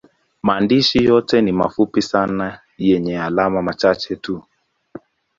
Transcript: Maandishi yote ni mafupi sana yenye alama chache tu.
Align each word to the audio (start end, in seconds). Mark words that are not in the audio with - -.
Maandishi 0.43 1.03
yote 1.03 1.41
ni 1.41 1.51
mafupi 1.51 2.01
sana 2.01 2.59
yenye 2.79 3.19
alama 3.21 3.73
chache 3.73 4.15
tu. 4.15 4.43